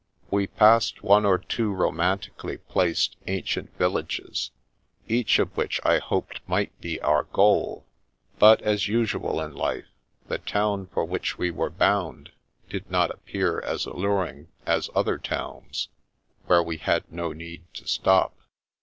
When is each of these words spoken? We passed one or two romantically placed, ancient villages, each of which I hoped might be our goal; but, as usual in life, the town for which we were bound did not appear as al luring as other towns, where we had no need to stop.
We 0.31 0.47
passed 0.47 1.03
one 1.03 1.27
or 1.27 1.37
two 1.37 1.71
romantically 1.71 2.57
placed, 2.57 3.17
ancient 3.27 3.77
villages, 3.77 4.49
each 5.07 5.37
of 5.37 5.55
which 5.55 5.79
I 5.85 5.99
hoped 5.99 6.41
might 6.47 6.71
be 6.81 6.99
our 7.01 7.25
goal; 7.25 7.85
but, 8.39 8.63
as 8.63 8.87
usual 8.87 9.39
in 9.39 9.53
life, 9.53 9.85
the 10.27 10.39
town 10.39 10.87
for 10.87 11.05
which 11.05 11.37
we 11.37 11.51
were 11.51 11.69
bound 11.69 12.31
did 12.67 12.89
not 12.89 13.11
appear 13.11 13.59
as 13.59 13.85
al 13.85 13.93
luring 13.99 14.47
as 14.65 14.89
other 14.95 15.19
towns, 15.19 15.89
where 16.47 16.63
we 16.63 16.77
had 16.77 17.03
no 17.11 17.31
need 17.31 17.71
to 17.75 17.85
stop. 17.87 18.35